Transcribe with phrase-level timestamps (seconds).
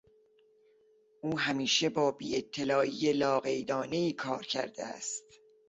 [1.21, 5.23] او همیشه با بیاطلاعی لاقیدانهای کار کرده است.